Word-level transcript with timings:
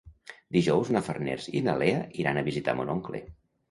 Dijous 0.57 0.89
na 0.95 1.03
Farners 1.09 1.47
i 1.61 1.63
na 1.69 1.79
Lea 1.85 2.03
iran 2.25 2.43
a 2.45 2.49
visitar 2.53 2.81
mon 2.83 2.95
oncle. 3.01 3.27